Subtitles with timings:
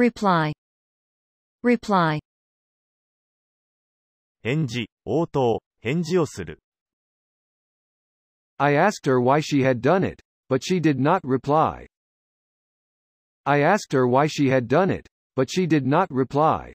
[0.00, 0.52] reply,
[1.62, 2.20] reply,
[4.42, 6.60] 返事、応答、返事をする。
[8.58, 11.86] I asked her why she had done it, but she did not reply.
[13.44, 16.72] I asked her why she had done it, but she did not reply.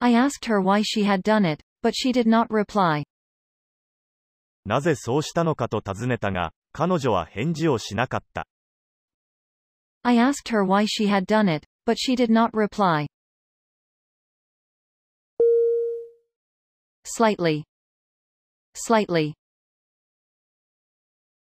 [0.00, 3.04] I asked her why she had done it, but she did not reply.
[4.64, 8.46] なぜそうしたのかと尋ねたが、彼女は返事をしなかった。
[10.04, 13.06] I asked her why she had done it, but she did not reply.
[17.04, 17.64] Slightly,
[18.74, 19.34] slightly,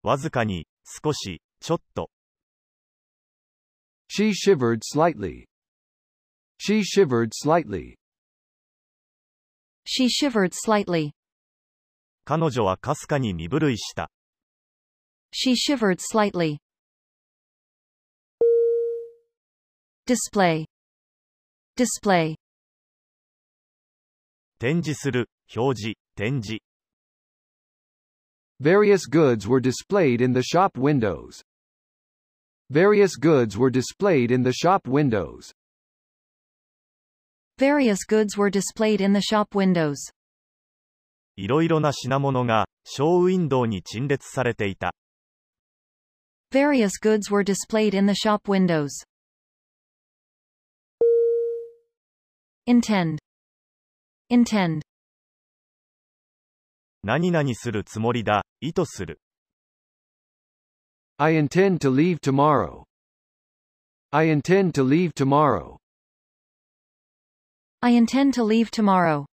[0.02, 2.10] わずかに、少し、ちょっと。
[4.08, 5.46] She shivered slightly.
[6.58, 7.96] She shivered slightly.
[9.86, 11.12] she shivered slightly.
[12.24, 14.10] 彼女はかすかに身震いした。
[15.32, 16.58] She shivered slightly.
[20.10, 20.66] Display,
[21.76, 22.36] display,
[24.58, 26.60] 展示する、表示、展示。
[28.60, 31.42] Various goods were displayed in the shop windows.
[32.70, 35.52] Various goods were displayed in the shop windows.
[37.58, 39.96] various goods were displayed in the shop windows.
[41.36, 44.92] いろいろな品物が、ショーウィンドウに陳列されていた。
[46.52, 48.88] Various goods were displayed in the shop windows.
[52.67, 53.17] Intend.
[54.31, 54.81] Intend.
[57.03, 59.19] 何々するつもりだ、意図する。
[61.17, 62.83] I intend to leave tomorrow.
[64.11, 65.77] I intend to leave tomorrow.
[67.81, 69.25] I intend to leave tomorrow.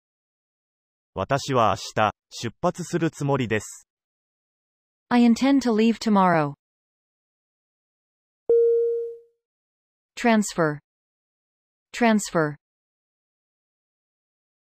[1.15, 3.89] 私は明日、出発するつもりです。
[5.09, 6.55] I intend to leave tomorrow.
[10.15, 10.79] Transfer.
[11.93, 12.57] Transfer.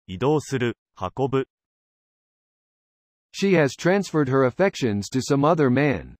[0.08, 1.48] 移動する、運ぶ。
[3.32, 6.16] She has transferred her affections to some other man.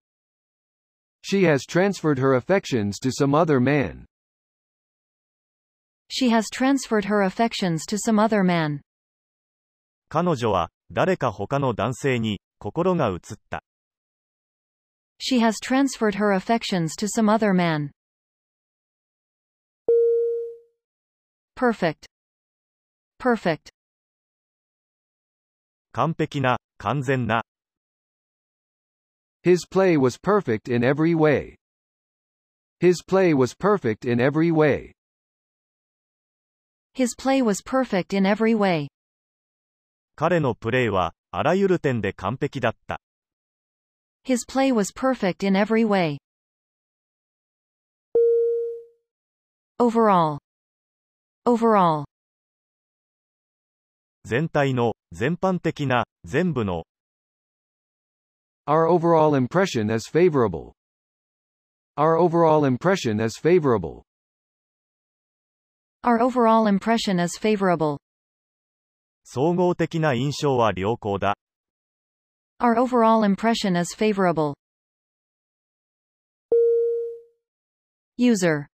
[1.22, 4.06] She has transferred her affections to some other man.
[6.08, 8.82] She has transferred her affections to some other man.
[10.10, 13.20] 彼女は、誰か他の男性に、心が移っ
[13.50, 13.64] た。
[15.20, 17.92] She has transferred her affections to some other man.
[21.56, 22.06] Perfect.
[23.18, 23.72] Perfect.
[25.95, 27.43] 完璧な、完全な。
[29.43, 31.57] His play was perfect in every way.
[32.81, 34.93] His play was perfect in every way.
[36.95, 38.89] His play was perfect in every way.
[40.17, 43.01] 彼のプレーは、あらゆる点で完璧だった。
[44.25, 46.19] His play was perfect in every way.
[49.79, 50.39] Overall.
[51.47, 52.05] Overall.
[54.25, 56.84] 全体の、 全般的な、全部の、
[58.68, 60.74] Our overall impression is favorable.
[61.96, 64.04] Our overall impression is favorable.
[66.04, 67.98] Our overall impression is favorable.
[69.24, 71.38] 総合的な印象は良好だ。
[72.60, 74.54] Our overall impression is favorable.
[78.18, 78.68] User.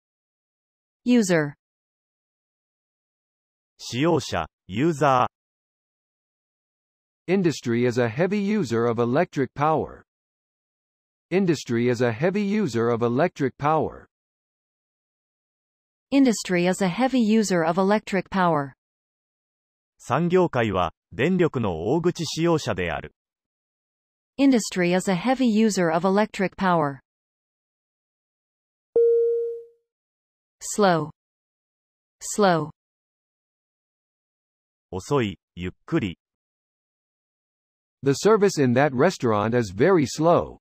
[1.06, 1.56] User.
[3.78, 5.39] 使用者、ユーザー、
[7.29, 10.05] Industry is a heavy user of electric power.
[11.31, 14.07] Industry is a heavy user of electric power.
[16.11, 18.75] Industry is a heavy user of electric power.
[19.99, 23.15] 産業界は、電力の大口使用者である。
[24.39, 27.01] Industry is a heavy user of electric power.
[30.61, 31.11] Slow.
[32.21, 32.71] Slow.
[34.91, 36.19] 遅い、ゆっくり。
[38.03, 40.59] The service in that restaurant is very slow.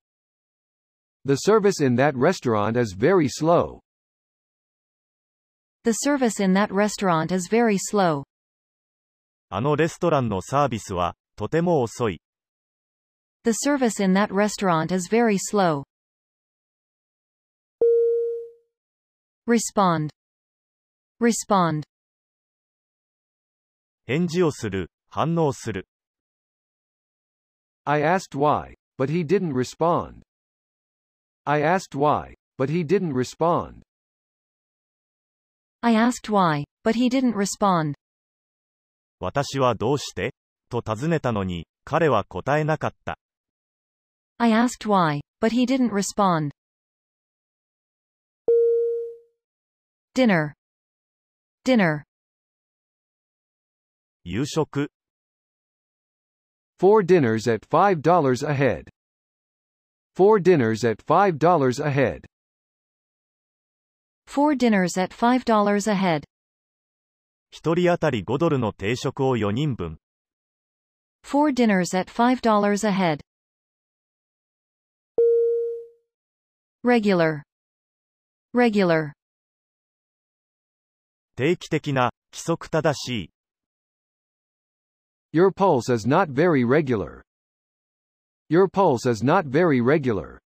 [1.26, 3.82] The service in that restaurant is very slow.
[5.84, 8.24] The service in that restaurant is very slow.
[9.50, 12.22] あのレストランのサービスは、とても遅い。
[13.44, 15.84] The service in that restaurant is very slow.
[19.46, 20.10] Respond.
[21.20, 21.84] Respond.
[24.06, 25.88] 返事をする、反応する。
[27.89, 30.23] I asked why, but he didn't respond.
[31.47, 33.83] I asked why, but he didn't respond.
[35.81, 37.95] I asked why, but he didn't respond.
[39.21, 40.35] 私はどうして
[40.69, 43.17] と尋ねたのに、彼は答えなかった。
[44.37, 46.51] I asked why, but he didn't respond.
[50.15, 50.53] dinner,
[51.65, 52.03] dinner,
[54.25, 54.91] 夕食、
[56.79, 58.89] Four dinners at $5 a head.
[60.15, 62.27] Four dinners at $5 a head.
[64.29, 66.25] four dinners at $5 a head,
[67.51, 69.99] 一人当たり5ドルの定食を4人分、
[71.25, 73.21] four dinners at $5 a head.
[76.85, 77.43] Regular,
[78.55, 79.13] regular,
[81.37, 83.31] 定期的な、規則正しい、
[85.33, 87.23] Your pulse is not very regular.
[88.49, 90.41] Your pulse is not very regular.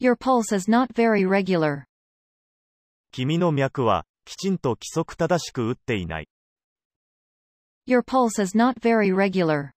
[0.00, 1.84] your pulse is not very regular,
[3.12, 6.28] 君の脈は、きちんと規則正しく打っていない。
[7.86, 9.70] your pulse is not very regular.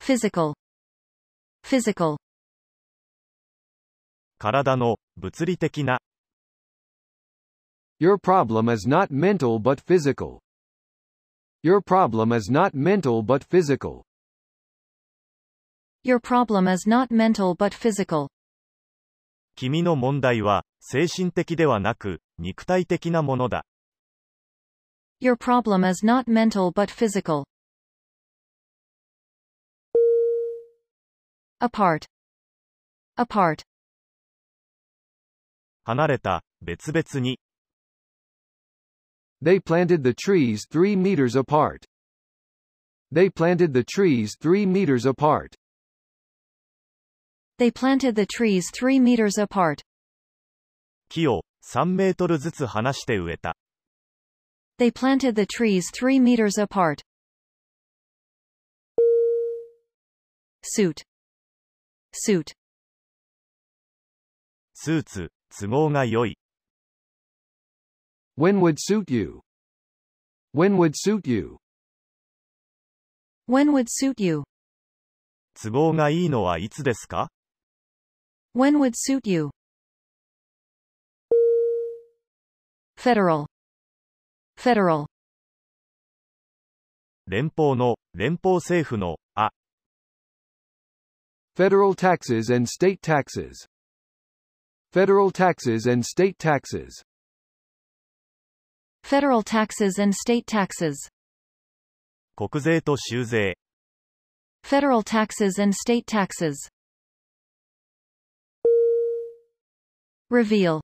[0.00, 0.54] Physical,
[1.62, 2.16] physical,
[4.38, 5.98] 体の、物理的な、
[8.00, 10.40] Your problem is not mental but physical.
[11.62, 14.04] Your problem is not mental but physical.
[16.04, 18.28] your problem is not mental but physical,
[19.56, 23.64] 君の問題は、精神的ではなく、肉体的なものだ。
[25.20, 27.44] your problem is not mental but physical.
[31.60, 32.06] Apart,
[33.18, 33.64] apart,
[35.84, 37.40] 離れた、別々に、
[39.41, 41.85] They planted the trees three meters apart.
[43.11, 45.55] They planted the trees three meters apart.
[47.59, 49.83] they planted the trees three meters apart,
[51.09, 53.55] 木を3メートルずつ離して植えた。
[54.79, 57.03] they planted the trees three meters apart.
[60.63, 61.03] Suit,
[62.11, 62.53] suit,
[64.73, 66.37] スーツ、都合が良い。
[68.37, 69.41] When would suit you?
[70.53, 71.57] When would suit you?
[73.45, 74.43] when would suit you,
[75.53, 77.29] 都合がいいのはいつですか
[78.55, 79.49] when would suit you.
[82.97, 83.47] Federal,
[84.57, 85.07] federal,
[87.27, 89.51] 連邦の、連邦政府の、あ、
[91.57, 93.67] Federal taxes and state taxes.
[94.93, 97.03] Federal taxes and state taxes.
[99.03, 101.09] federal taxes and state taxes,
[102.35, 103.57] 国税と州税、
[104.63, 106.69] federal taxes and state taxes.
[110.31, 110.81] Reveal,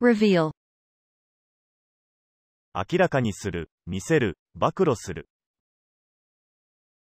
[0.00, 0.52] reveal,
[2.74, 5.28] 明らかにする、見せる、暴露する。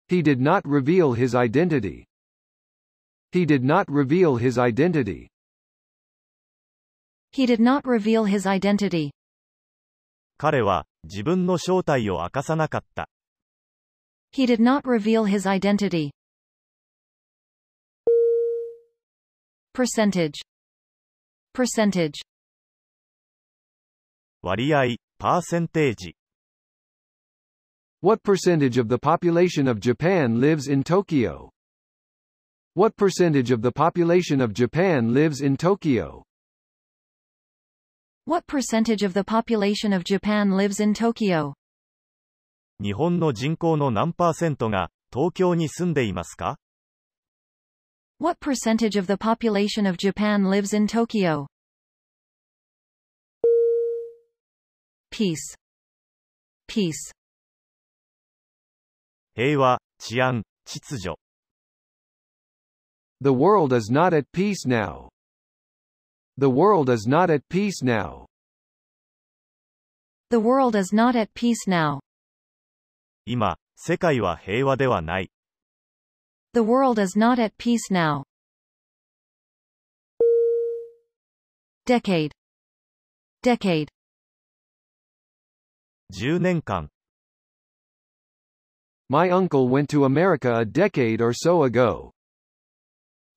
[0.09, 2.07] He did not reveal his identity.
[3.33, 5.29] He did not reveal his identity.
[7.33, 9.11] he did not reveal his identity.
[10.39, 13.09] 彼は、自分の正体を明かさなかった。
[14.33, 16.11] He did not reveal his identity.
[19.75, 20.41] Percentage,
[21.55, 22.13] percentage,
[24.43, 26.17] 割合、パーセンテージ。
[28.01, 31.51] What percentage of the population of Japan lives in Tokyo?
[32.75, 36.25] What percentage of the population of Japan lives in Tokyo?
[38.27, 41.55] What percentage of the population of Japan lives in Tokyo?
[42.81, 46.59] 日本の人口の何パーセントが、東京に住んでいますか
[48.19, 51.47] What percentage of the population of Japan lives in Tokyo?
[55.11, 55.57] Peace.
[56.69, 57.13] Peace.
[59.35, 61.17] 平和、治安、秩序。
[63.21, 65.09] The world is not at peace now.
[66.39, 68.27] The world is not at peace now.
[70.31, 72.01] The world is not at peace now.
[73.27, 75.31] 今、世界は平和ではない。
[76.55, 78.25] The world is not at peace now.
[81.87, 82.33] Decade.
[83.43, 83.89] Decade.
[86.13, 86.89] 10年間、
[89.13, 92.13] My uncle went to America a decade or so ago.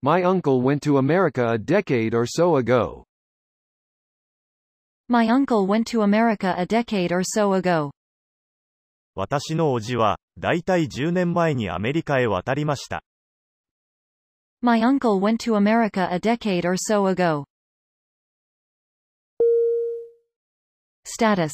[0.02, 3.04] My uncle went to America a decade or so ago.
[5.08, 7.90] My uncle went to America a decade or so ago.
[9.14, 13.02] 私の叔父は、だいたい10年前にアメリカへ渡りました。
[14.62, 17.44] My uncle went to America a decade or so ago.
[21.04, 21.52] Status.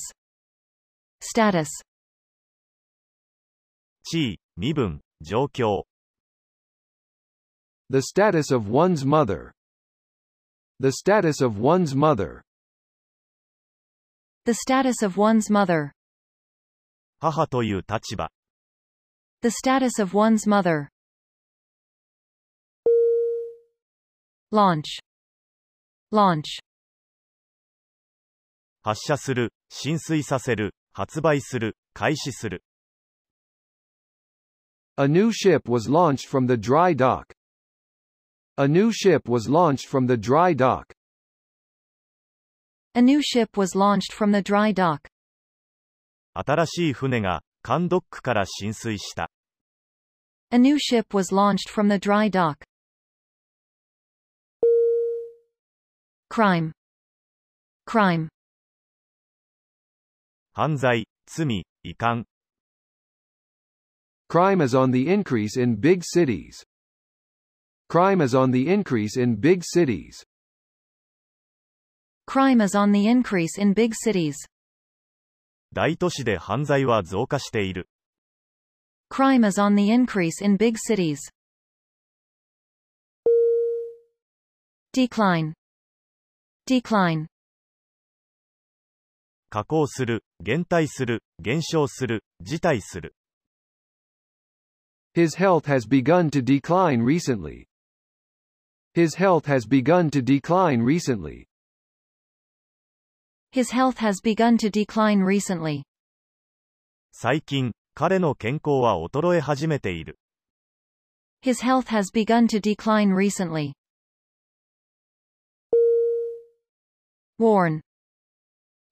[1.21, 1.67] Status.
[4.05, 5.85] 地位、身分、状況。
[7.90, 9.54] The status of one's mother.
[10.80, 12.42] The status of one's mother.
[14.46, 15.92] The status of one's mother.
[17.20, 18.32] 母という立場。
[19.42, 20.90] The status of one's mother.
[24.52, 25.00] Launch.
[26.12, 26.62] Launch.
[28.84, 32.64] 発射する、浸水させる、発売する、開始する。
[34.98, 37.35] A new ship was launched from the dry dock.
[38.58, 40.94] A new ship was launched from the dry dock.
[42.96, 45.10] A new ship was launched from the dry dock.
[46.34, 49.30] 新しい船が、カドックから浸水した。
[50.52, 52.58] A new ship was launched from the dry dock.
[56.30, 56.72] Crime.
[57.86, 58.30] Crime.
[60.54, 62.26] 犯罪、罪、遺憾。
[64.28, 66.64] Crime is on the increase in big cities.
[67.90, 70.24] Crime is on the increase in big cities.
[72.26, 74.36] Crime is on the increase in big cities.
[75.74, 77.90] 大都市で犯罪は増加している。
[79.10, 81.20] Crime is on the increase in big cities.
[84.94, 85.54] Decline.
[86.66, 87.28] Decline.
[89.50, 93.16] 下降する、減退する、減少する、辞退する。
[95.14, 97.68] His health has begun to decline recently.
[98.96, 101.48] His health has begun to decline recently.
[103.52, 105.84] His health has begun to decline recently.
[107.12, 110.18] 最近、彼の健康は衰え始めている。
[111.42, 113.74] His health has begun to decline recently.
[117.40, 117.82] Warn.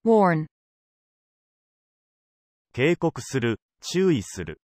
[0.04, 0.46] Warn.
[2.72, 4.60] 警告する、注意する。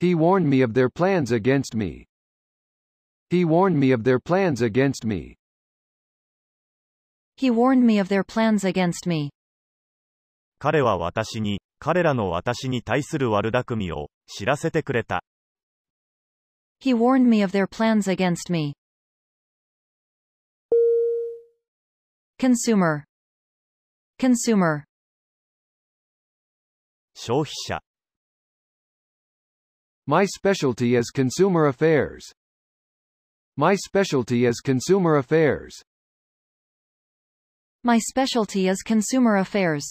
[0.00, 2.06] He warned me of their plans against me.
[3.29, 5.35] He warned me of their plans against me.
[7.37, 9.31] He warned me of their plans against me.
[10.59, 15.23] 彼は私に、彼らの私に対する悪巧みを、知らせてくれた。
[16.79, 18.73] He warned me of their plans against me.
[22.37, 23.03] Consumer.
[24.19, 24.83] Consumer.
[27.15, 27.81] 消費者。
[30.05, 32.35] My specialty is consumer affairs.
[33.56, 35.82] My specialty is consumer affairs.
[37.82, 39.82] My specialty is consumer affairs.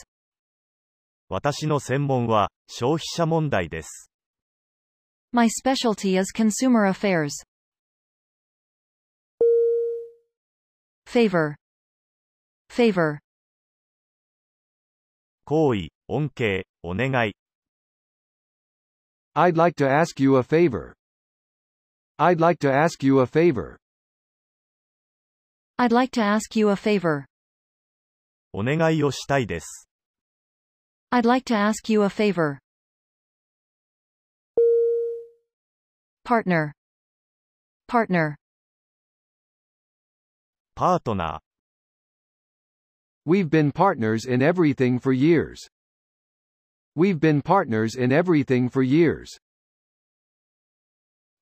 [1.29, 4.09] 私の専門は、消費者問題です。
[5.31, 7.31] My specialty is consumer affairs.
[11.05, 11.55] Favor.
[12.69, 13.19] Favor.
[15.45, 17.33] 行為、恩恵、お願い。
[19.35, 20.93] I'd like to ask you a favor.
[22.17, 23.77] I'd like to ask you a favor.
[25.77, 27.25] I'd like to ask you a favor.
[28.51, 29.87] お願いをしたいです。
[31.11, 32.59] I'd like to ask you a favor.
[36.25, 36.73] Partner.
[37.87, 38.35] Partner.
[40.75, 41.39] パートナー。
[43.25, 45.67] We've been partners in everything for years.
[46.95, 49.37] We've been partners in everything for years.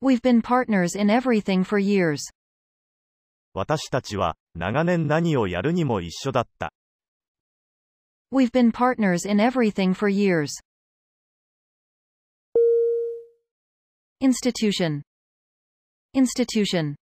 [0.01, 2.21] We've been partners in everything for years.
[3.53, 6.71] 私たちは、長年何をやるにも一緒だった。
[8.31, 10.49] We've been partners in everything for years.
[14.21, 15.01] Institution.
[16.13, 16.95] Institution.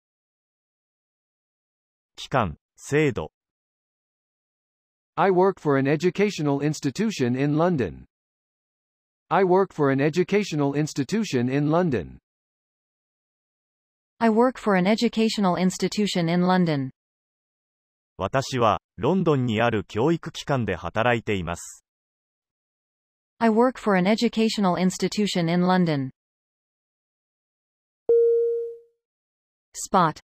[2.16, 3.32] 機関、制度。
[5.16, 8.04] I work for an educational institution in London.
[9.28, 12.18] I work for an educational institution in London.
[14.18, 16.90] I work for an educational institution in London.
[18.16, 21.84] 私は、ロンドンにある教育機関で働いています。
[23.38, 26.10] I work for an educational institution in London.
[29.74, 30.18] Spot.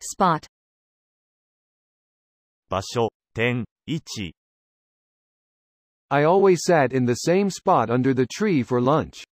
[0.00, 0.46] Spot.
[2.68, 4.34] 場所、点、位置。
[6.10, 9.24] I always sat in the same spot under the tree for lunch.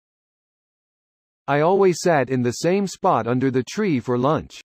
[1.48, 4.60] I always sat in the same spot under the tree for lunch.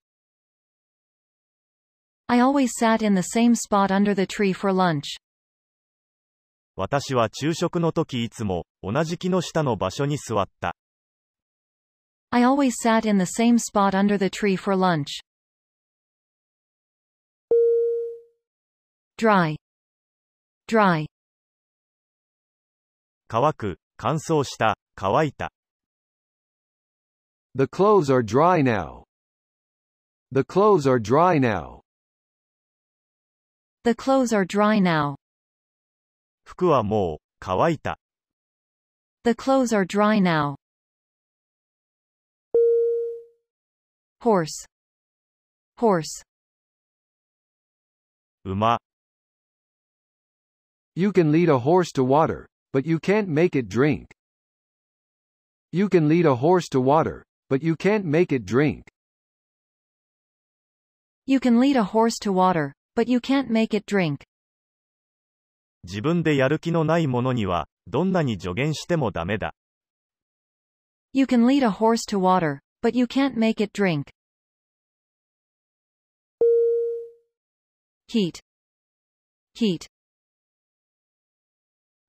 [2.28, 5.20] I always sat in the same spot under the tree for lunch.
[6.76, 10.76] 私は昼食の時いつも、同じ木の下の場所に座った。
[12.32, 15.22] I always sat in the same spot under the tree for lunch.
[19.20, 19.56] Dry.
[20.68, 21.06] Dry.
[23.28, 25.52] 乾く、乾燥した、乾いた。
[27.55, 29.05] The clothes are dry now.
[30.31, 31.83] The clothes are dry now.
[33.85, 35.17] The clothes are dry now.
[36.45, 37.99] 服はもう、乾いた。
[39.25, 40.57] The clothes are dry now.
[44.21, 44.67] Horse.
[45.79, 46.23] Horse.
[48.45, 48.79] 馬、
[50.95, 54.07] You can lead a horse to water, but you can't make it drink.
[55.73, 58.86] You can lead a horse to water, but you can't make it drink.
[61.26, 64.24] You can lead a horse to water, but you can't make it drink.
[65.84, 69.54] 自分でやる気のない者には、どんなに助言してもダメだ。
[71.12, 74.14] You can lead a horse to water, but you can't make it drink.
[78.08, 78.40] Heat.
[79.56, 79.88] Heat.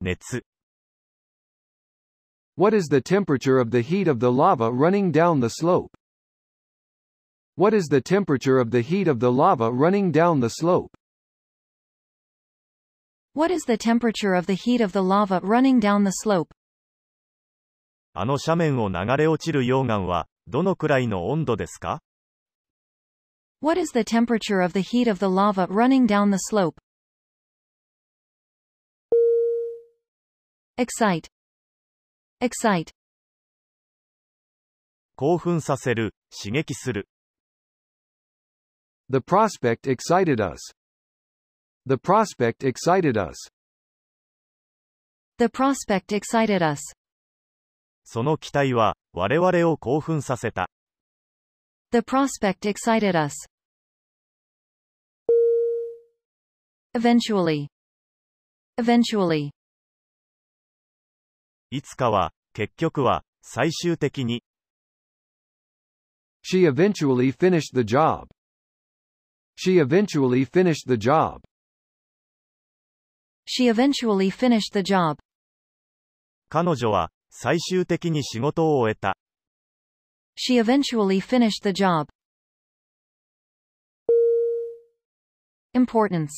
[0.01, 0.45] 熱、
[2.62, 5.96] What is the temperature of the heat of the lava running down the slope?
[7.56, 10.96] What is the temperature of the heat of the lava running down the slope?
[13.34, 16.52] What is the temperature of the heat of the lava running down the slope?
[18.14, 22.02] あの斜面を流れ落ちる溶岩は、どのくらいの温度ですか
[23.62, 26.80] What is the temperature of the heat of the lava running down the slope?
[30.78, 31.28] Excite.
[32.43, 32.91] Excite.
[35.15, 37.07] 興奮させる、刺激する。
[39.09, 40.75] The prospect excited us.
[41.87, 43.37] The prospect excited us.
[45.39, 46.81] The prospect excited us.
[48.03, 50.69] その期待は、我々を興奮させた。
[51.93, 53.33] The prospect excited us.
[56.93, 57.69] Eventually.
[58.81, 59.53] Eventually.
[61.75, 64.45] いつかは、結局は、最終的に、
[66.45, 68.27] She eventually finished the job.
[69.57, 71.41] She eventually finished the job.
[73.47, 75.17] She eventually finished the job.
[76.51, 79.17] 彼女は、最終的に仕事を終えた。
[80.37, 82.09] She eventually finished the job.
[85.73, 86.29] Importance.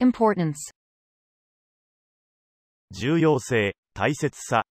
[0.00, 0.77] Importance.
[2.91, 4.63] 重要性、大切さ。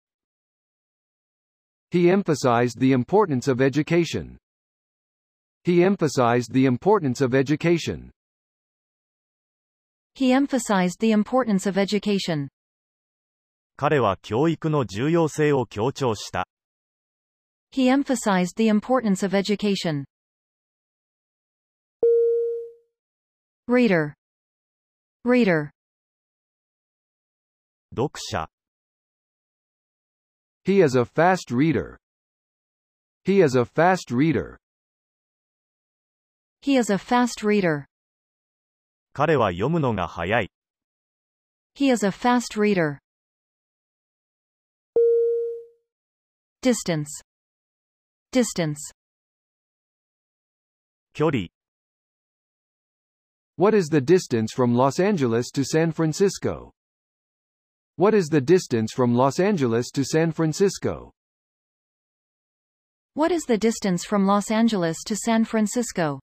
[1.91, 4.37] He emphasized the importance of education.
[5.63, 8.11] He emphasized the importance of education.
[10.15, 12.49] He emphasized the importance of education.
[13.77, 16.47] 彼は教育の重要性を強調した。
[17.73, 20.05] He emphasized the importance of education.
[23.67, 24.13] Reader.
[25.23, 25.71] Reader.
[27.95, 28.47] 読者、
[30.63, 31.97] He is a fast reader.
[33.23, 34.57] He is a fast reader.
[36.61, 37.85] He is a fast reader.
[39.13, 40.51] 彼は読むのが早い。
[41.75, 42.99] He is a fast reader.
[46.61, 47.23] Distance.
[48.31, 48.93] Distance.
[51.13, 51.47] 距離、
[53.57, 56.71] What is the distance from Los Angeles to San Francisco?
[57.98, 61.12] What is the distance from Los Angeles to San Francisco?
[63.14, 66.20] What is the distance from Los Angeles to San Francisco?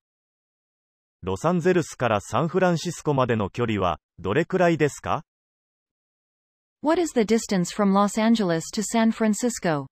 [1.23, 5.23] ロサンゼルスからサンフランシスコまでの距離は、どれくらいですか
[6.83, 9.87] What is the distance from Los Angeles to San Francisco?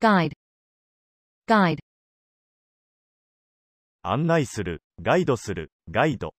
[0.00, 0.32] Guide.
[1.46, 1.78] Guide.
[4.02, 6.32] 案内する、ガイドする、ガイド。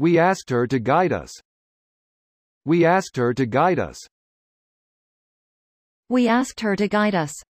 [0.00, 1.30] We asked her to guide us.
[2.64, 3.98] We asked her to guide us.
[6.08, 7.44] We asked her to guide us.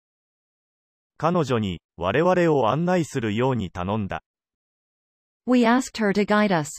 [1.18, 4.24] 彼女に、我々を案内するように頼んだ。
[5.46, 6.70] We asked her to guide us.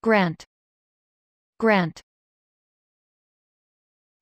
[0.00, 0.44] Grant.
[1.58, 2.02] Grant.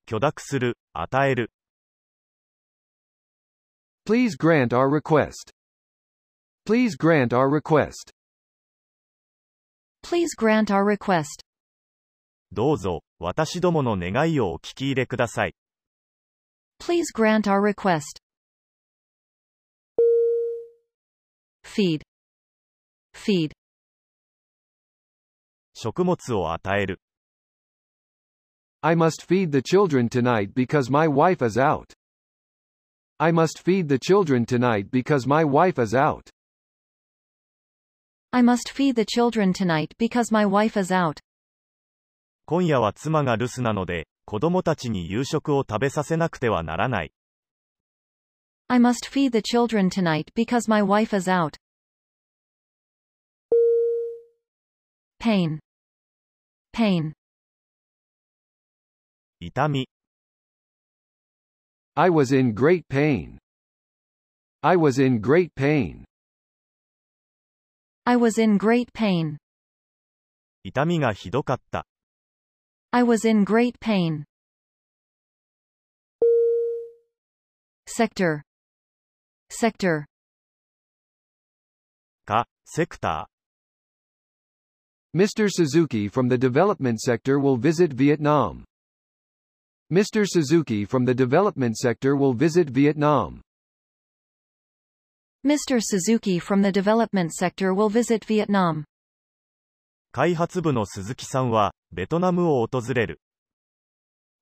[0.07, 1.51] 許諾する、与える。
[4.07, 5.54] Please grant our request.
[6.66, 8.12] Please grant our request.
[10.02, 11.42] Please grant our request.
[12.52, 15.54] どうぞ、私どもの願いをお聞き入れください。
[16.80, 18.20] Please grant our request.
[21.64, 22.02] Feed.
[23.14, 23.52] Feed.
[25.74, 27.00] 食物を与える。
[28.82, 31.92] I must feed the children tonight because my wife is out.
[33.18, 36.30] I must feed the children tonight because my wife is out.
[38.34, 41.18] I must feed the children tonight because my wife is out.
[42.46, 47.12] 今夜は妻が留守なので、 子供たちに夕食を食べさせなくてはならない。
[48.68, 51.56] I must feed the children tonight because my wife is out.
[55.18, 55.58] Pain.
[56.72, 57.12] Pain.
[59.40, 59.88] 痛み、
[61.94, 63.38] I was in great pain.
[64.62, 66.04] I was in great pain.
[68.04, 69.38] I was in great pain.
[70.64, 71.86] 痛みがひどかった。
[72.90, 74.24] I was in great pain.
[77.86, 78.42] Sector.
[79.50, 80.04] Sector.
[82.24, 83.28] か、セクタ
[85.14, 85.48] Mr.
[85.50, 88.64] Suzuki from the development sector will visit Vietnam.
[89.92, 90.24] Mr.
[90.24, 93.40] Suzuki from the development sector will visit Vietnam.
[95.46, 95.80] Mr.
[95.80, 98.82] Suzuki from the development sector will visit Vietnam.
[98.82, 98.84] ー。
[100.12, 103.20] 開発部の鈴木さんは、ベトナムを訪れる。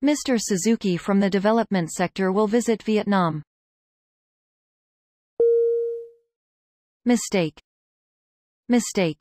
[0.03, 0.39] Mr.
[0.39, 3.43] Suzuki from the development sector will visit Vietnam.
[7.05, 7.61] Mistake.
[8.69, 9.19] Mistake.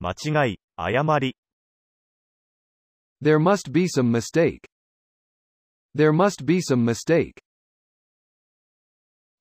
[0.00, 1.36] 間違い、誤り、
[3.22, 4.68] There must be some mistake.
[5.94, 7.40] There must be some mistake.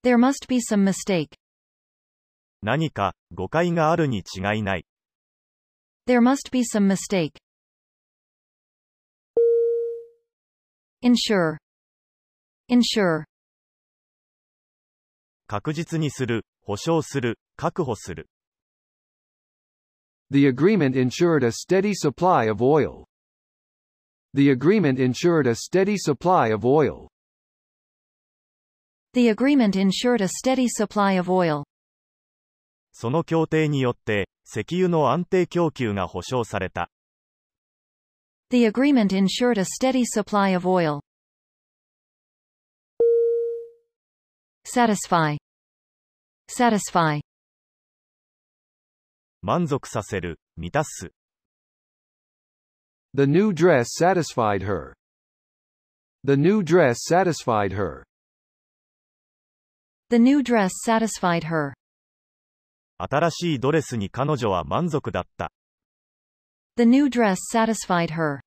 [0.04, 1.38] There must be some mistake.
[2.62, 4.86] 何か、誤解があるに違いない。
[6.08, 7.40] There must be some mistake.
[11.04, 11.58] Ensure.
[12.70, 13.26] Ensure.
[15.48, 18.30] 確実にする、保証する、確保する。
[20.32, 23.06] The agreement ensured a steady supply of oil.
[24.34, 27.10] The agreement ensured a steady supply of oil.
[29.14, 31.64] The agreement ensured a steady supply of oil.
[32.92, 36.90] その協定によって、石油の安定供給が保証された。
[38.52, 41.02] The agreement ensured a steady supply of oil.
[44.66, 45.38] Satisfy.
[46.48, 47.22] Satisfy.
[49.42, 51.12] 満足させる、満たす。
[53.14, 54.94] The new dress satisfied her.
[56.24, 58.04] The new dress satisfied her.
[60.11, 61.75] The new dress satisfied her.
[62.99, 65.53] 新しいドレスに彼女は満足だった。
[66.77, 68.41] The new dress satisfied her.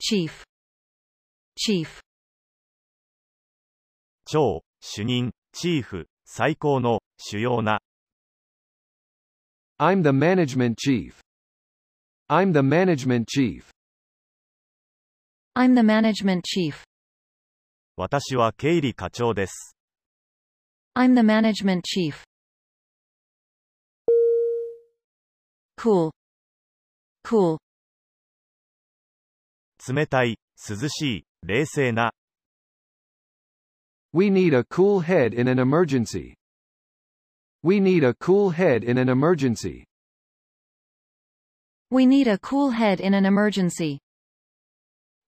[0.00, 0.42] Chief.
[1.58, 2.00] Chief.
[4.24, 7.80] 長、主任、チーフ、最高の、主要な。
[9.78, 11.16] I'm the management chief.
[12.30, 13.66] I'm the management chief.
[15.54, 16.87] I'm the management chief.
[17.97, 19.75] 私は経理課長です。
[20.95, 22.23] I'm the management chief.
[25.77, 26.11] Cool.
[27.23, 27.57] Cool.
[29.87, 30.37] 冷たい、
[30.69, 32.13] 涼しい、冷静な。
[34.13, 36.35] We need a cool head in an emergency.
[37.63, 39.85] We need a cool head in an emergency.
[41.89, 43.99] We need a cool head in an emergency.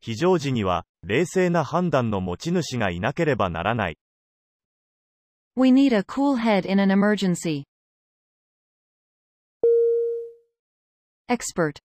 [0.01, 3.99] 非常時には、冷静な判断の持ち主がいなければならない。
[5.57, 7.65] We need a cool head in an emergency.
[11.29, 11.81] Expert.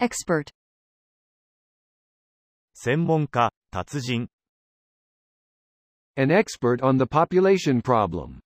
[0.00, 0.52] Expert.
[2.74, 4.28] 専門家、達人。
[6.16, 8.40] An expert on the population problem.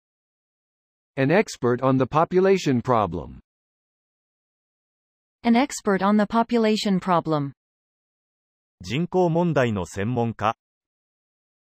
[1.16, 3.40] An expert on the population problem.
[5.42, 7.53] An expert on the population problem.
[8.80, 10.56] 人口問題の専門家。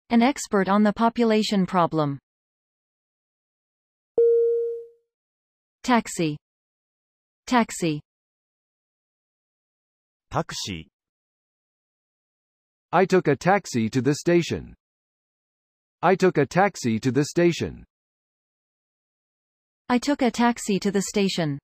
[0.10, 2.19] An expert on the population problem.
[5.84, 6.38] Taxi.
[7.45, 8.00] Taxi.
[10.30, 10.91] タクシー。
[12.91, 14.76] I took a taxi to the station.
[16.00, 17.84] I took a taxi to the station.
[19.88, 21.58] I took a taxi to the station.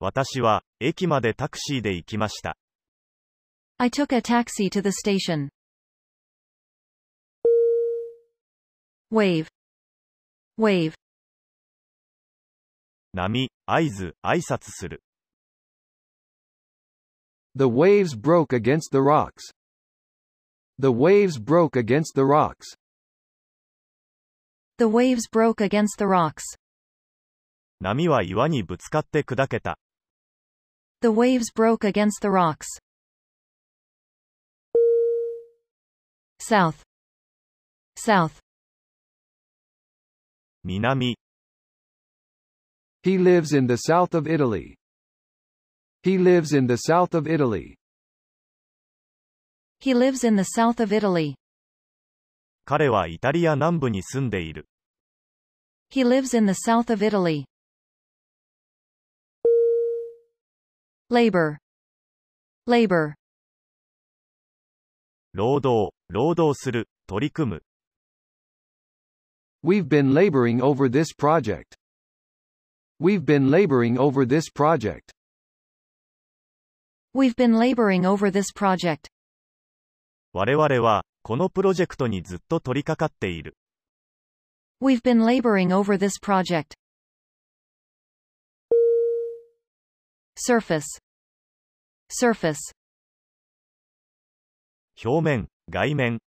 [0.00, 2.58] 私は、駅までタクシーで行きました。
[3.79, 5.49] I took a taxi to the station.
[9.11, 9.47] Wave.
[10.57, 10.95] Wave.
[13.13, 15.03] 波、合図、挨拶する。
[17.55, 19.53] The waves broke against the rocks.
[20.79, 22.75] The waves broke against the rocks.
[24.79, 26.41] The waves broke against the rocks.
[27.79, 29.77] 波は岩にぶつかって砕けた。
[31.01, 32.65] The waves broke against the rocks.
[36.39, 36.83] South.
[37.97, 38.39] South.
[40.63, 41.15] 南、
[43.03, 44.77] He lives in the south of Italy.
[46.03, 47.75] He lives in the south of Italy.
[49.79, 51.35] He lives in the south of Italy.
[52.65, 54.67] 彼はイタリア南部に住んでいる。
[55.91, 57.45] He lives in the south of Italy.
[61.09, 61.57] Labor.
[62.65, 63.15] Labor.
[65.33, 67.62] 労働、 労働する、取り組む。
[69.62, 71.76] We've been laboring over this project.
[72.98, 75.12] We've been laboring over this project.
[77.14, 79.08] We've been laboring over this project.
[80.32, 83.58] 我々は、このプロジェクトにずっと取り掛かっている。
[84.80, 86.74] We've been laboring over this project.
[90.38, 90.86] Surface.
[92.10, 92.58] Surface.
[95.04, 96.18] 表面、外面、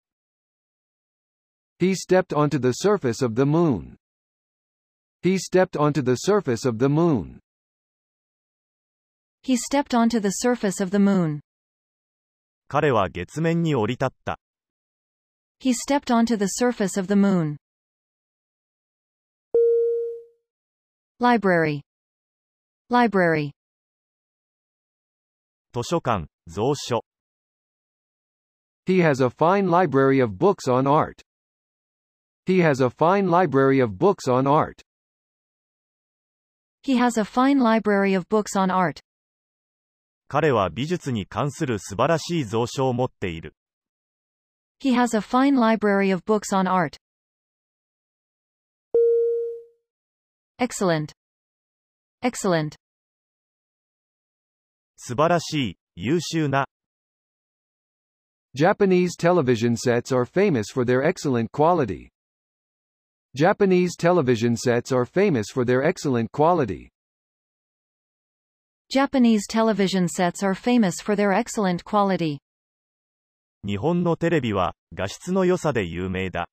[1.80, 3.98] He stepped onto the surface of the moon.
[5.24, 7.40] He stepped onto the surface of the moon.
[9.42, 11.42] He stepped onto the surface of the moon.
[12.68, 14.40] 彼は月面に降り立った。
[15.60, 17.58] He stepped onto the surface of the moon.
[21.20, 21.82] Library.
[22.90, 23.52] Library.
[25.74, 27.04] 図書館、蔵書。
[28.87, 31.23] He has a fine library of books on art.
[32.47, 34.83] He has a fine library of books on art.
[36.83, 39.01] He has a fine library of books on art.
[40.29, 43.55] 彼は美術に関する素晴らしい蔵書を持っている。
[44.81, 46.97] He has a fine library of books on art.
[50.59, 51.13] Excellent.
[52.23, 52.77] Excellent.
[54.97, 56.67] 素晴らしい、優秀な。
[58.55, 62.11] Japanese television sets are famous for their excellent quality.
[63.35, 66.91] Japanese television sets are famous for their excellent quality.
[68.91, 72.39] Japanese television sets are famous for their excellent quality.
[73.67, 76.49] 日本のテレビは、画質の良さで有名だ。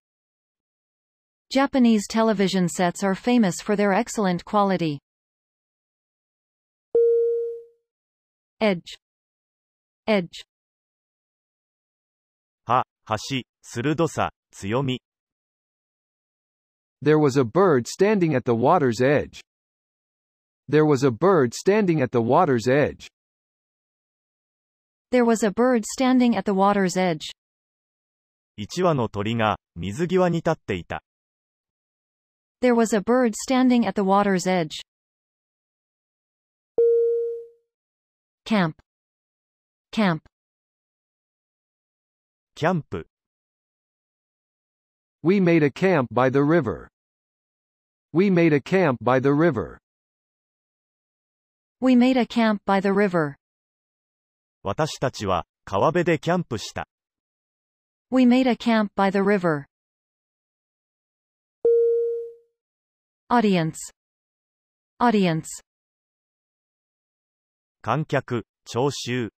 [1.54, 4.99] Japanese television sets are famous for their excellent quality.
[8.60, 8.97] Edge.
[10.08, 10.43] Edge.
[13.09, 15.01] 歯、端、鋭さ、強み。
[17.03, 19.40] There was a bird standing at the water's edge.
[20.68, 23.09] There was a bird standing at the water's edge.
[25.11, 27.33] There was a bird standing at the water's edge.
[28.59, 31.03] 一羽の鳥が、水際に立っていた。
[32.61, 34.83] There was a bird standing at the water's edge.
[38.44, 38.75] Camp.
[39.92, 40.21] Camp.
[42.59, 43.07] キャンプ、
[45.23, 46.88] We made a camp by the river.
[48.12, 49.79] We made a camp by the river.
[51.81, 53.37] We made a camp by the river.
[54.64, 56.88] 私たちは、川辺でキャンプした。
[58.11, 59.66] We made a camp by the river.
[63.31, 63.77] Audience.
[64.99, 65.44] Audience.
[67.83, 69.31] 観客、聴衆。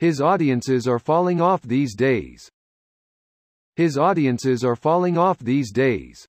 [0.00, 2.50] His audiences are falling off these days.
[3.76, 6.26] His audiences are falling off these days.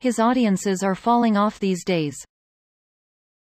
[0.00, 2.14] His audiences are falling off these days.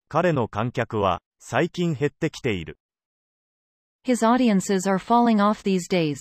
[0.10, 2.78] 彼の観客は、最近減ってきている。
[4.06, 6.18] His audiences are falling off these days.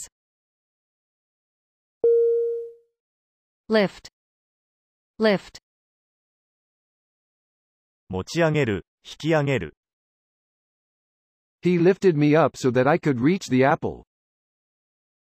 [3.68, 4.08] Lift.
[5.20, 5.58] Lift.
[8.08, 9.76] 持ち上げる、引き上げる。
[11.67, 14.05] He lifted me up so that I could reach the apple.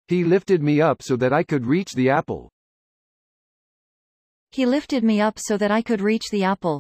[0.07, 2.53] He lifted me up so that I could reach the apple.
[4.53, 6.79] He lifted me up so that I could reach the apple.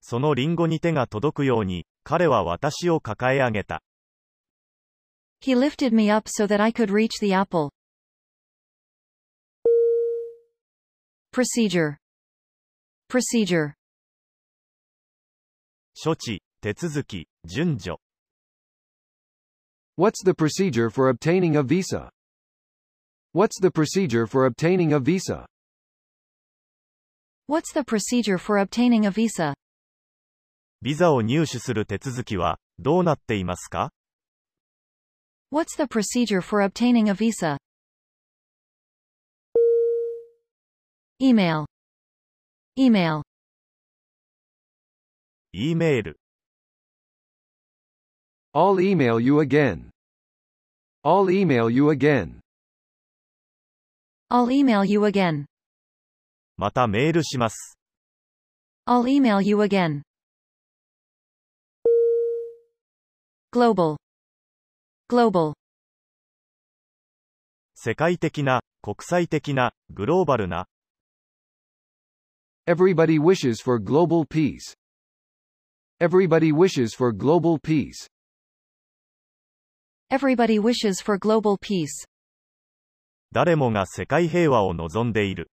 [0.00, 3.80] そのリンゴに手が届くように、彼は私を抱え上げた。
[5.40, 7.70] He lifted me up so that I could reach the apple.
[11.32, 11.98] Procedure.
[13.08, 13.74] Procedure.
[15.94, 18.01] 処置、手続き、順序。
[19.95, 22.09] What's the procedure for obtaining a visa?
[23.33, 25.45] What's the procedure for obtaining a visa?
[27.47, 29.53] What's the procedure for obtaining a visa?
[30.81, 33.91] ビザを入手する手続きは、どうなっていますか
[35.51, 37.57] What's the procedure for obtaining a visa?
[41.19, 41.65] Email.
[42.77, 43.23] Email.
[45.53, 46.19] E メール、
[48.53, 49.91] I'll email you again.
[51.03, 52.39] I'll email you again.
[54.29, 55.45] I'll email you again.
[56.57, 57.77] またメールします。
[58.87, 60.01] I'll email you again.
[63.51, 63.97] global,
[65.09, 65.53] global,
[67.75, 70.67] 世界的な、国際的な、グローバルな、
[72.67, 74.75] Everybody wishes for global peace.
[76.01, 78.09] Everybody wishes for global peace.
[80.11, 82.07] everybody wishes for global peace,
[83.33, 85.49] 誰もが世界平和を望んでいる。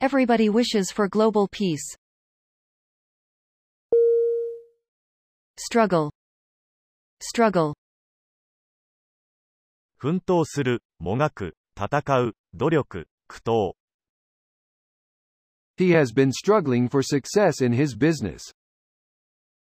[0.00, 1.96] everybody wishes for global peace.
[5.56, 6.10] struggle,
[7.20, 7.74] struggle,
[9.96, 13.72] 奮闘する、もがく、戦う、努力、苦闘。
[15.76, 18.52] He has been struggling for success in his business.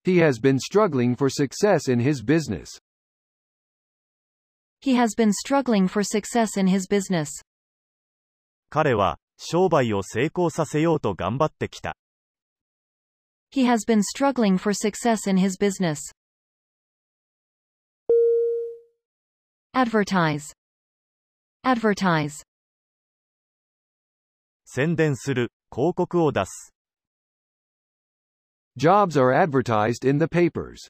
[0.03, 2.81] He has been struggling for success in his business.
[4.83, 7.29] he has been struggling for success in his business.
[8.69, 11.95] 彼は、商売を成功させようと頑張ってきた。
[13.53, 15.99] He has been struggling for success in his business.
[19.73, 20.53] Advertise.
[21.63, 22.43] Advertise.
[24.65, 26.73] 宣伝する、広告を出す。
[28.77, 30.89] Jobs are advertised in the papers.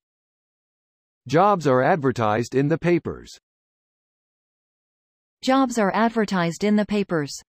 [1.27, 3.41] Jobs are advertised in the papers.
[5.45, 7.43] Jobs are advertised in the papers.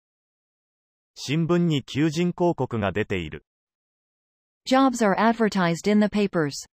[1.15, 3.45] 新聞に求人広告が出ている。
[4.67, 6.67] Jobs are advertised in the papers.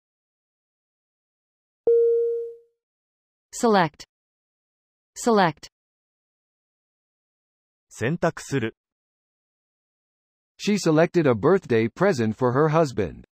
[3.53, 4.07] Select.
[5.15, 5.69] Select.
[7.91, 8.77] 選択する。
[10.57, 13.25] She selected a birthday present for her husband.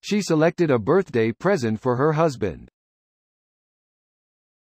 [0.00, 2.68] She selected a birthday present for her husband.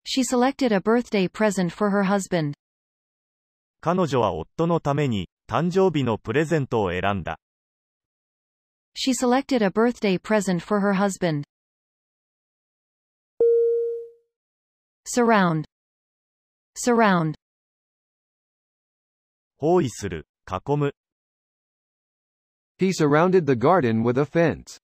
[0.06, 2.54] She selected a birthday present for her husband.
[3.80, 7.38] 彼女は夫のために、誕生日のプレゼントを選んだ。
[8.94, 11.44] She selected a birthday present for her husband.
[15.04, 15.64] Surround.
[16.76, 17.34] Surround.
[19.56, 20.94] 包囲する、囲む。
[22.78, 24.80] He surrounded the garden with a fence.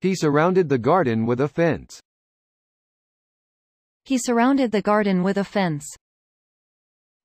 [0.00, 2.00] He surrounded the garden with a fence.
[4.04, 5.98] He surrounded the garden with a fence.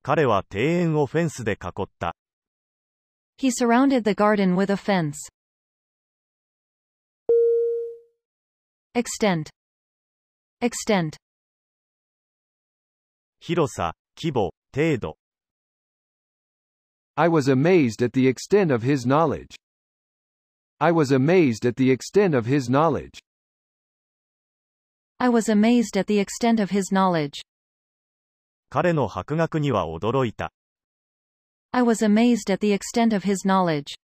[0.02, 2.14] 彼は庭園をフェンスで囲った。
[3.38, 5.14] He surrounded the garden with a fence.
[8.94, 9.50] Extent.
[10.60, 11.16] Extent.
[13.40, 15.18] 広さ、規模、程度。
[17.16, 19.56] I was amazed at the extent of his knowledge.
[20.78, 23.20] I was amazed at the extent of his knowledge.
[25.18, 27.42] I was amazed at the extent of his knowledge.
[28.70, 30.52] 彼の博学には驚いた。
[31.72, 33.96] I was amazed at the extent of his knowledge.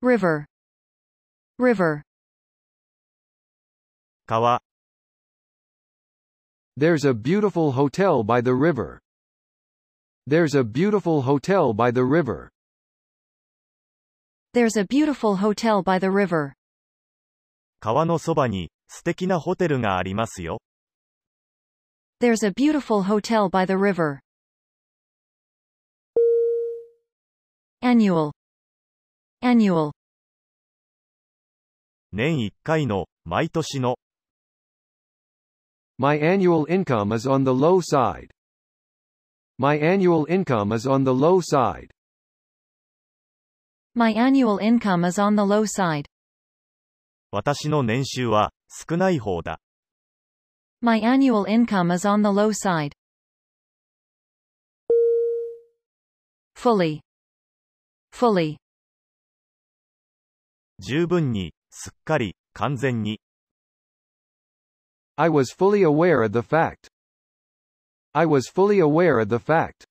[0.00, 0.46] River.
[1.58, 2.02] River.
[4.26, 4.60] 川、
[6.78, 9.00] There's a beautiful hotel by the river.
[10.28, 12.50] There's a beautiful hotel by the river.
[14.54, 16.54] There's a beautiful hotel by the river.
[17.83, 20.61] 川のそばに、素敵なホテルがありますよ。
[22.21, 24.19] There's a beautiful hotel by the river.
[27.81, 28.31] Annual.
[29.41, 29.91] Annual.
[32.13, 33.97] 年1回の、毎年の、
[35.97, 38.29] My annual income is on the low side.
[39.57, 41.89] My annual income is on the low side.
[43.93, 46.12] My annual income is on the low side.
[47.35, 49.59] 私の年収は、少ない方だ。
[50.81, 52.91] My annual income is on the low side.
[56.55, 56.99] Fully.
[58.13, 58.57] Fully.
[60.77, 63.19] 十分に、すっかり、完全に。
[65.15, 66.91] I was fully aware of the fact.
[68.11, 69.87] I was fully aware of the fact.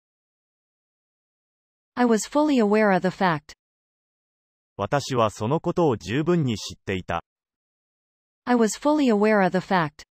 [1.97, 3.57] I was fully aware of the fact.
[4.77, 7.25] 私はそのことを十分に知っていた。
[8.46, 10.04] I was fully aware of the fact.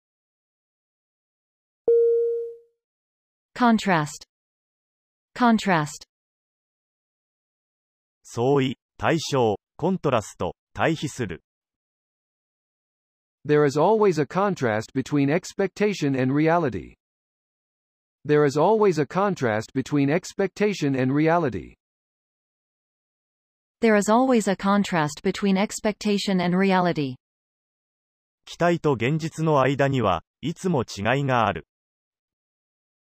[3.55, 4.27] Contrast.
[5.35, 6.07] Contrast.
[8.23, 11.43] 相違、対象、コントラスト、対比する。
[13.47, 16.97] There is always a contrast between expectation and reality.
[18.27, 21.77] There is always a contrast between expectation and reality.
[23.81, 27.14] There is always a contrast between expectation and reality.
[28.52, 31.68] 期待と現実の間には、いつも違いがある。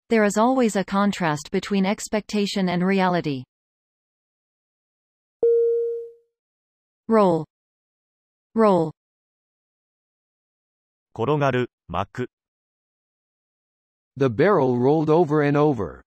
[0.09, 3.43] There is always a contrast between expectation and reality.
[7.07, 7.45] Role.
[8.55, 8.93] roll,
[11.15, 12.31] 転がる、巻く。
[14.17, 16.01] The barrel rolled over and over.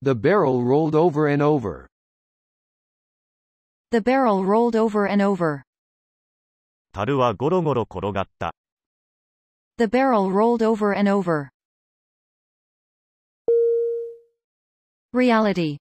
[0.00, 1.88] The barrel rolled over and over.
[3.90, 5.67] the barrel rolled over and over.
[6.93, 8.53] 樽はゴロゴロ転がった。
[9.77, 11.49] The barrel rolled over and over.
[15.13, 15.77] Reality.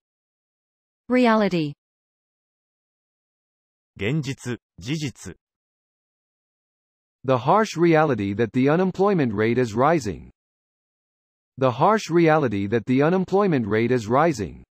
[1.09, 1.75] Reality.
[3.97, 5.37] 現実、事実。
[7.25, 10.31] The harsh reality that the unemployment rate is rising.
[11.59, 14.65] The harsh reality that the unemployment rate is rising.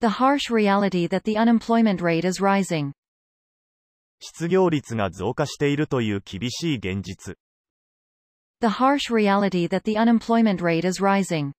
[0.00, 2.92] The harsh reality that the unemployment rate is rising.
[4.21, 7.37] 失業率が増加しているという厳しい現実。
[8.61, 11.51] The harsh reality that the unemployment rate is rising.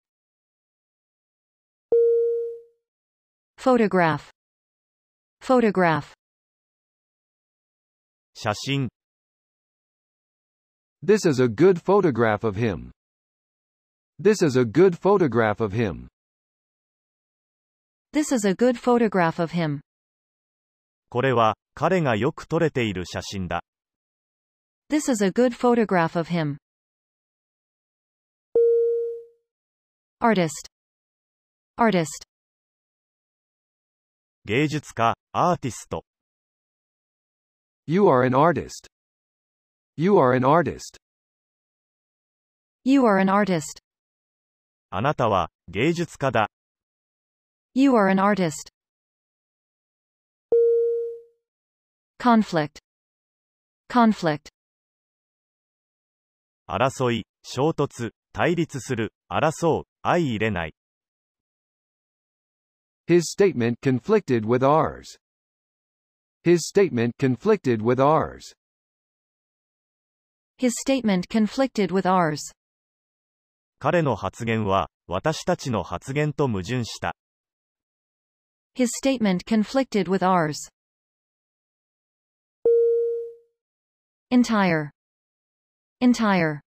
[3.58, 4.30] Photograph.
[5.40, 6.14] Photograph.
[8.34, 8.88] 写真、
[11.04, 12.92] This is a good photograph of him.
[14.20, 16.06] This is a good photograph of him.
[18.12, 19.80] This is a good photograph of him.
[21.12, 23.62] これは、彼がよく撮れている写真だ。
[24.88, 26.56] This is a good photograph of him.
[30.22, 30.70] Artist.
[31.76, 32.06] Artist.
[34.46, 36.06] 芸術家、アーティスト。
[37.86, 38.88] You are an artist.
[39.98, 40.96] You are an artist.
[42.84, 43.82] You are an artist.
[44.88, 46.48] あなたは、芸術家だ。
[47.74, 48.71] You are an artist.
[52.22, 52.78] Conflict.
[53.90, 54.48] Conflict.
[56.68, 60.74] 争い、衝突、対立する、争う、相入れない。
[63.08, 65.18] His statement conflicted with ours.
[66.44, 68.54] His statement conflicted with ours.
[70.60, 72.54] His statement conflicted with ours.
[73.80, 77.16] 彼の発言は、私たちの発言と矛盾した。
[78.76, 80.70] His statement conflicted with ours.
[84.31, 84.91] Entire.
[86.01, 86.61] Entire.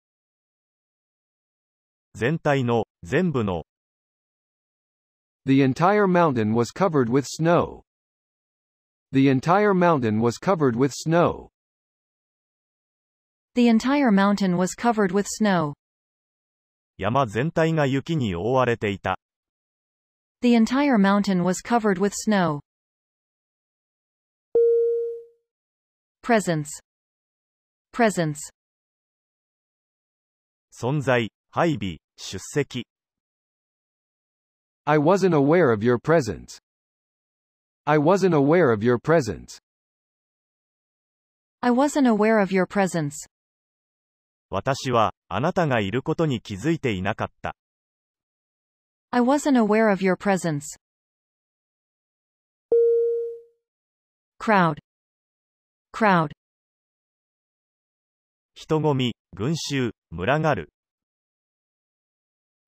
[2.14, 3.64] 全体の、全部の、
[5.46, 7.82] The entire mountain was covered with snow.
[9.12, 11.48] The entire mountain was covered with snow.
[13.54, 15.74] The entire mountain was covered with snow.
[16.98, 19.18] 山全体が雪に覆われていた。
[20.42, 22.60] The entire mountain was covered with snow.
[26.22, 26.68] Presence.
[27.95, 28.51] Presence.
[30.69, 32.85] 存在、配備、出席。
[34.83, 36.59] I wasn't aware of your presence.
[37.85, 39.59] I wasn't aware of your presence.
[41.61, 43.15] I wasn't aware of your presence.
[44.49, 47.55] 私は、あなたがいることに気づいていなかった。
[49.11, 50.75] I wasn't aware of your presence.
[54.37, 54.79] Crowd.
[55.93, 56.33] Crowd.
[58.55, 60.69] 人混み、群衆、群がる。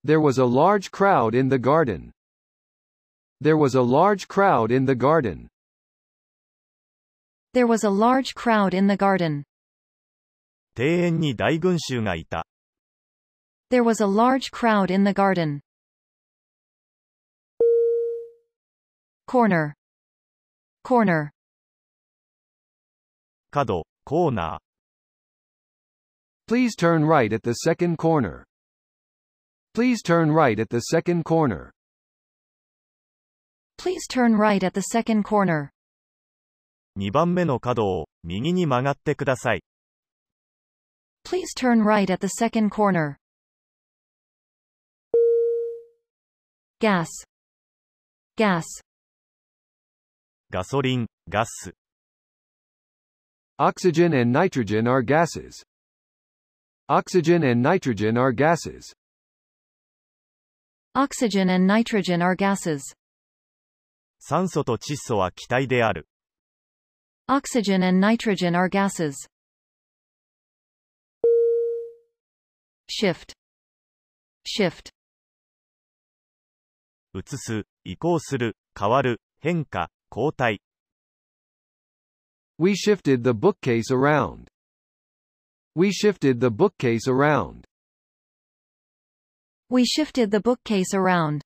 [0.06, 2.12] There was a large crowd in the garden.
[3.42, 5.48] There was a large crowd in the garden.
[7.54, 9.44] There was a large crowd in the garden.
[10.76, 12.46] 庭園に大群衆がいた。
[13.72, 15.62] There was a large crowd in the garden.
[19.26, 19.74] Corner.
[20.84, 21.32] Corner.
[23.52, 24.67] 角、コーナー。
[26.47, 28.45] Please turn right at the second corner.
[29.75, 31.73] Please turn right at the second corner.
[33.79, 35.71] Please turn right at the second corner.
[36.99, 39.63] 2番目の角を、右に曲がってください。
[41.25, 43.17] Please turn right at the second corner.
[46.81, 47.09] Gas.
[48.37, 48.65] Gas.
[50.51, 51.75] ガソリン、ガス。
[53.59, 55.63] Oxygen and nitrogen are gases.
[56.90, 58.96] Oxygen and nitrogen are gases.
[60.96, 62.96] Oxygen and nitrogen are gases.
[64.20, 66.08] 酸素と窒素は気体である。
[67.28, 69.16] Oxygen and nitrogen are gases.
[72.90, 73.34] Shift.
[74.46, 74.92] Shift.
[77.14, 80.62] 移す、移行する、変わる、変化、交代。
[82.58, 84.48] We shifted the bookcase around.
[85.77, 87.65] We shifted the bookcase around.
[89.71, 91.41] We shifted the bookcase around.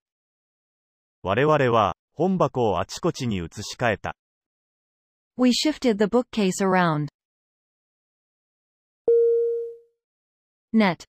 [1.23, 4.17] 我々は、本箱をあちこちに移し替えた。
[5.37, 7.09] We shifted the bookcase around.
[10.73, 11.05] Net.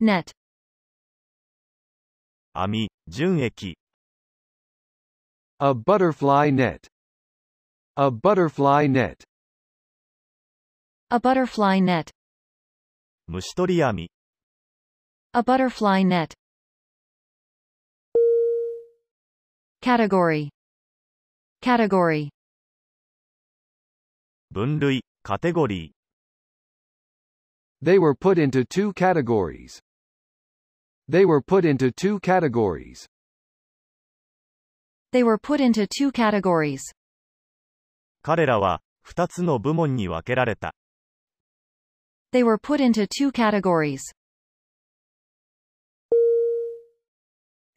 [0.00, 0.32] Net.
[2.52, 3.76] 網、純液、
[5.62, 6.88] A butterfly net.
[7.94, 9.22] A butterfly net.
[11.10, 12.10] A butterfly net.
[13.26, 14.10] 虫取り網、
[15.32, 16.34] A butterfly net.
[19.82, 20.50] Category.
[21.62, 22.30] Category.
[24.52, 26.00] 分類、カテゴリー、
[27.82, 29.80] They were put into two categories.
[31.08, 33.06] They were put into two categories.
[35.12, 36.80] They were put into two categories.
[38.22, 40.74] 彼らは、二つの部門に分けられた。
[42.34, 44.02] They were put into two categories.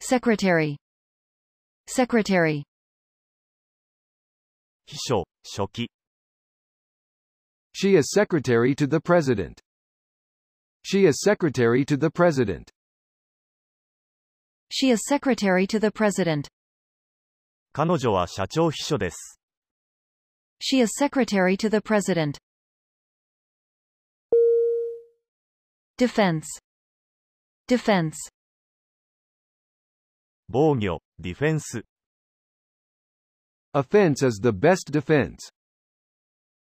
[0.00, 0.76] Secretary.
[1.86, 2.64] Secretary.
[4.86, 5.90] 秘書、書記、
[7.72, 9.60] She is secretary to the president.
[10.82, 12.70] She is secretary to the president.
[14.70, 16.48] She is secretary to the president.
[17.72, 19.40] 彼女は社長秘書です。
[20.60, 22.38] She is secretary to the president.
[25.99, 26.47] Defense.
[27.67, 28.15] Defense.
[30.47, 31.83] 防御、ディフェンス、
[33.73, 35.51] Offense is the best defense.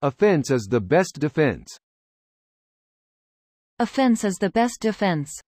[0.01, 1.65] Offense is the best defense.
[3.77, 5.43] Offense is the best defense.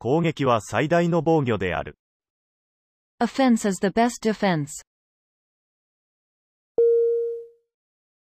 [0.00, 1.96] 攻撃は最大の防御である。
[3.20, 4.82] Offense is the best defense.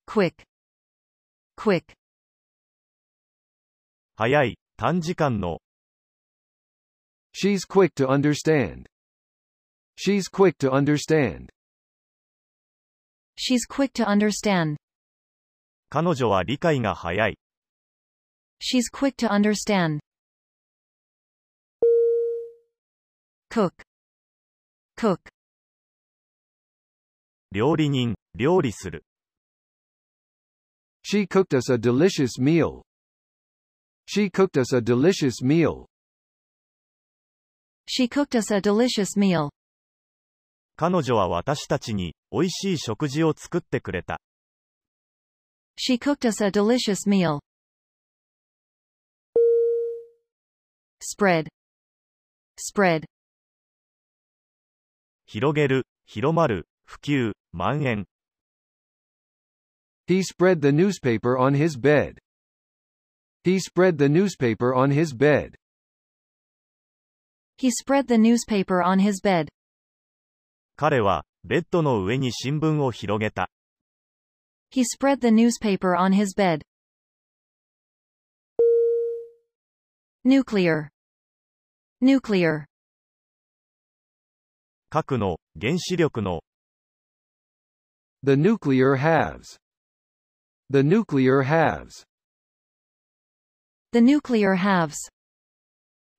[0.06, 0.44] Quick.
[1.56, 1.99] Quick.
[4.20, 5.62] 早い、短時間の、
[7.34, 8.86] She's quick to understand.
[9.98, 11.48] She's quick to understand.
[13.38, 14.76] She's quick to understand.
[15.90, 17.38] 彼女は理解が早い。
[18.60, 20.00] She's quick to understand.
[23.50, 23.72] Cook.
[24.98, 25.20] Cook.
[27.54, 29.06] 料理人、料理する。
[31.06, 32.82] She cooked us a delicious meal.
[34.12, 35.86] She cooked us a delicious meal.
[37.88, 39.52] She cooked us a delicious meal.
[40.78, 44.20] 彼女は私たちに、美味しい食事を作ってくれた。
[45.78, 47.40] She cooked us a delicious meal.
[51.00, 51.48] Spread.
[52.58, 53.04] Spread.
[55.28, 58.08] 広げる、広まる、普及、蔓延。
[60.08, 62.18] He spread the newspaper on his bed.
[63.45, 65.57] He spread the newspaper on his bed.
[67.57, 69.49] He spread the newspaper on his bed.
[70.77, 73.51] 彼は、ベッドの上に新聞を広げた。
[74.71, 76.63] He spread the newspaper on his bed.
[80.25, 80.89] Nuclear.
[82.03, 82.65] Nuclear.
[84.91, 86.43] 核の、原子力の、
[88.25, 89.59] The nuclear halves.
[90.71, 92.07] The nuclear halves.
[93.93, 94.97] The nuclear halves.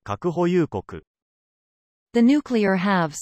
[0.04, 1.04] 核保有国。
[2.14, 3.18] The nuclear halves.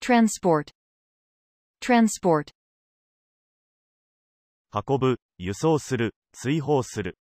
[0.00, 0.70] Transport.
[1.80, 2.52] Transport.
[4.72, 7.18] 運ぶ、輸送する、追放する。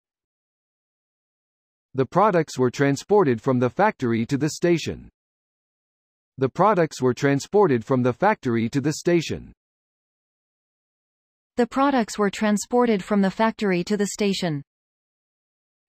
[1.95, 5.11] The products were transported from the factory to the station.
[6.39, 9.53] The products were transported from the factory to the station.
[11.57, 14.63] The products were transported from the factory to the station.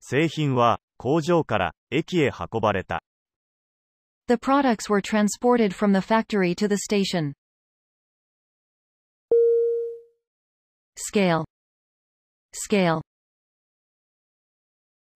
[0.01, 3.01] 製品は、工場から、駅へ運ばれた。
[4.27, 7.33] The products were transported from the factory to the station.
[10.95, 11.45] Scale.
[12.53, 13.01] Scale.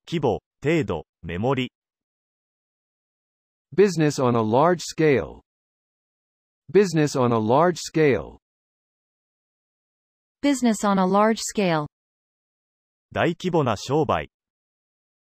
[0.05, 1.71] 規模、程度、メモリ。
[3.75, 5.41] Business on a large scale.
[6.71, 8.39] Business on a large scale.
[10.41, 11.88] Business on a large scale.
[13.11, 14.29] 大規模な商売。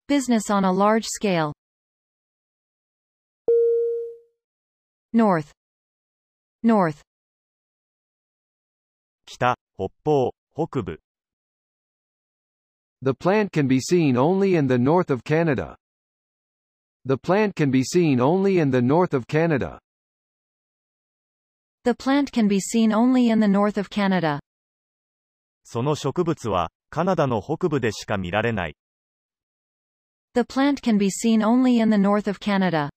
[0.07, 1.53] Business on a large scale.
[5.13, 5.51] North.
[6.63, 7.01] North.
[9.25, 10.99] 北、北方、北部。
[13.01, 15.75] The plant can be seen only in the north of Canada.
[17.05, 19.79] The plant can be seen only in the north of Canada.
[21.83, 24.39] The plant can be seen only in the north of Canada.
[25.70, 28.76] その植物は、カナダの北部でしか見られない。
[30.32, 32.88] The plant can be seen only in the north of Canada.